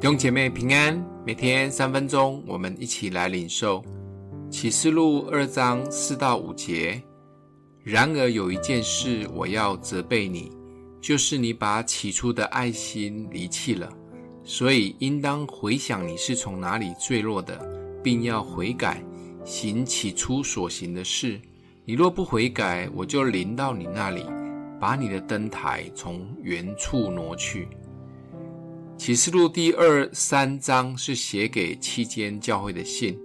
[0.00, 3.84] 弟兄姐妹平安，每天三分钟，我们一起来领受
[4.48, 7.02] 启示录二章四到五节。
[7.82, 10.52] 然而有一件事我要责备你，
[11.00, 13.92] 就是你把起初的爱心离弃了。
[14.44, 17.58] 所以应当回想你是从哪里坠落的，
[18.00, 19.02] 并要悔改，
[19.44, 21.40] 行起初所行的事。
[21.84, 24.24] 你若不悔改，我就临到你那里，
[24.78, 27.66] 把你的灯台从原处挪去。
[28.98, 33.16] 启示录第二三章是写给七间教会的信，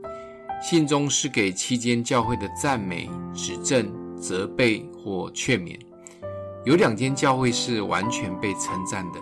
[0.61, 5.77] 信中是给七间教会的赞美、指正、责备或劝勉。
[6.63, 9.19] 有两间教会是完全被称赞的，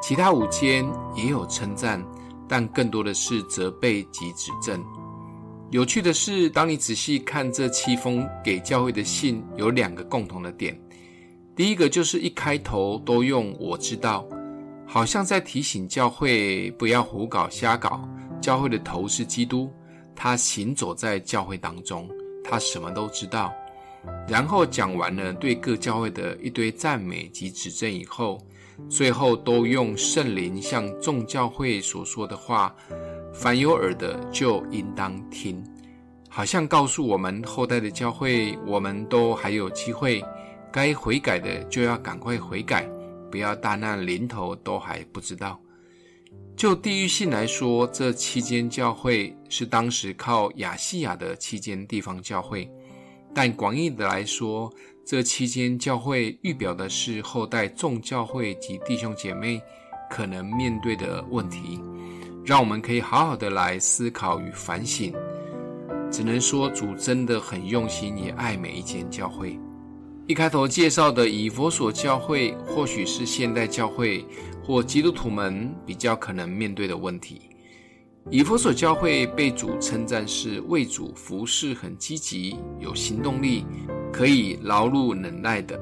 [0.00, 2.02] 其他五间也有称赞，
[2.48, 4.82] 但更多的是责备及指正。
[5.70, 10.80] 有趣的是，当你仔细看这七封给教会的信，有两个共同的点。
[11.56, 14.24] 第一个就是一开头都用“我知道”。
[14.92, 18.02] 好像在提醒教会不要胡搞瞎搞。
[18.42, 19.72] 教会的头是基督，
[20.16, 22.10] 他行走在教会当中，
[22.42, 23.52] 他什么都知道。
[24.26, 28.36] 然后讲完了对各教会的一堆赞美及指正以后，
[28.88, 32.74] 最后都用圣灵向众教会所说的话，
[33.32, 35.62] 凡有耳的就应当听。
[36.28, 40.20] 好像告诉我们后代的教会，我们都还有机会，
[40.72, 42.90] 该悔改的就要赶快悔改。
[43.30, 45.60] 不要大难临头都还不知道。
[46.56, 52.68] 就地域性来说，这七间教会是当时靠亚细亚的七间地方教会；
[53.34, 54.70] 但广义的来说，
[55.06, 59.60] 这七间教会预表的是后代众教会及弟兄姐妹
[60.10, 61.80] 可能面对的问题，
[62.44, 65.14] 让我们可以好好的来思考与反省。
[66.10, 69.58] 只能说主真的很用心，也爱每一间教会。
[70.30, 74.24] 一开头介绍的以佛所教会，或许是现代教会
[74.62, 77.50] 或基督徒们比较可能面对的问题。
[78.30, 83.66] 以佛所教会被主称赞是为主服侍很积极、有行动力、
[84.12, 85.76] 可以劳碌忍耐的，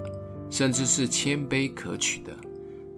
[0.48, 2.34] 甚至是谦卑可取的。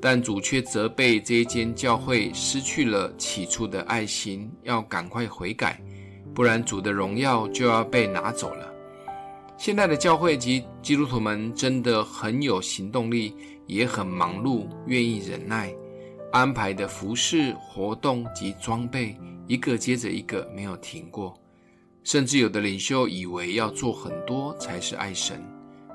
[0.00, 5.82] 但主却责备这一间教会失去了起初的爱心，要赶快悔改，
[6.32, 8.72] 不然主的荣耀就要被拿走了。
[9.60, 15.70] 现在的教会及基督徒们真的很有行动力，也很忙碌，愿意忍耐，
[16.32, 19.14] 安排的服事活动及装备
[19.46, 21.38] 一个接着一个没有停过，
[22.02, 25.44] 甚至有的领袖以为要做很多才是爱神，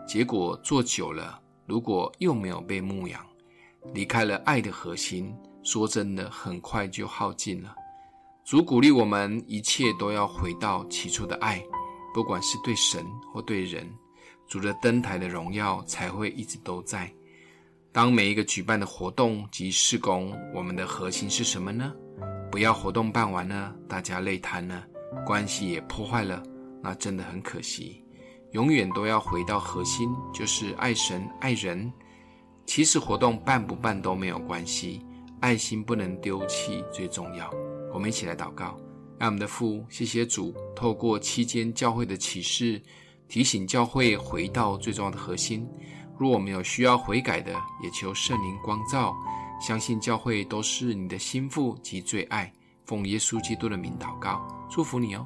[0.08, 3.20] 结果做久了，如果又没有被牧养，
[3.96, 7.74] 离开了爱的核心，说真的，很快就耗尽了。
[8.44, 11.60] 主鼓励我们，一切都要回到起初的爱。
[12.16, 13.86] 不管是对神或对人，
[14.48, 17.14] 主的灯台的荣耀才会一直都在。
[17.92, 21.94] 当每一个举办的活动及事工，我们的核心是什么呢？
[22.50, 24.82] 不要活动办完了，大家累瘫了，
[25.26, 26.42] 关系也破坏了，
[26.82, 28.02] 那真的很可惜。
[28.52, 31.92] 永远都要回到核心，就是爱神爱人。
[32.66, 35.06] 其实活动办不办都没有关系，
[35.42, 37.52] 爱心不能丢弃最重要。
[37.94, 38.80] 我们一起来祷告。
[39.18, 42.82] 爱我们的父，谢谢主，透过期间教会的启示，
[43.28, 45.68] 提醒教会回到最重要的核心。
[46.18, 47.54] 若我们有需要悔改的，
[47.84, 49.14] 也求圣灵光照。
[49.60, 52.52] 相信教会都是你的心腹及最爱。
[52.86, 55.26] 奉耶稣基督的名祷告，祝福你哦。